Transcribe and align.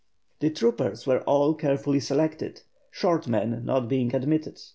The 0.39 0.49
troopers 0.49 1.05
were 1.05 1.21
all 1.25 1.53
carefully 1.53 1.99
selected, 1.99 2.63
short 2.89 3.27
men 3.27 3.61
not 3.63 3.87
being 3.87 4.15
admitted. 4.15 4.59